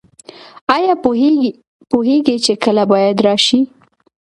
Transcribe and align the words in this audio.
ایا 0.75 0.93
پوهیږئ 1.91 2.37
چې 2.45 2.53
کله 2.63 2.83
باید 2.91 3.17
راشئ؟ 3.27 3.59